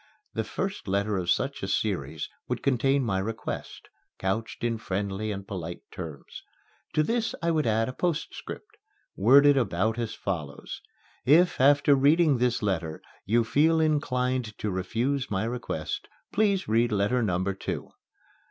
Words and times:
The 0.33 0.43
first 0.43 0.87
letter 0.87 1.15
of 1.15 1.29
such 1.29 1.61
a 1.61 1.67
series 1.67 2.27
would 2.47 2.63
contain 2.63 3.03
my 3.05 3.19
request, 3.19 3.87
couched 4.17 4.63
in 4.63 4.79
friendly 4.79 5.31
and 5.31 5.47
polite 5.47 5.81
terms. 5.91 6.41
To 6.93 7.03
this 7.03 7.35
I 7.43 7.51
would 7.51 7.67
add 7.67 7.87
a 7.87 7.93
postscript, 7.93 8.77
worded 9.15 9.57
about 9.57 9.99
as 9.99 10.15
follows: 10.15 10.81
"If, 11.23 11.61
after 11.61 11.93
reading 11.93 12.39
this 12.39 12.63
letter, 12.63 12.99
you 13.27 13.43
feel 13.43 13.79
inclined 13.79 14.57
to 14.57 14.71
refuse 14.71 15.29
my 15.29 15.43
request, 15.43 16.07
please 16.33 16.67
read 16.67 16.91
letter 16.91 17.21
number 17.21 17.53
two." 17.53 17.91